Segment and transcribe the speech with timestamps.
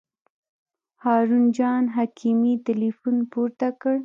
[1.03, 3.95] هارون جان حکیمي تیلفون پورته کړ.